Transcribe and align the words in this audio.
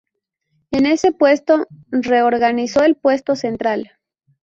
En 0.71 0.87
ese 0.87 1.11
puesto 1.11 1.67
reorganizó 1.91 2.81
el 2.81 2.95
Puesto 2.95 3.35
Central. 3.35 3.99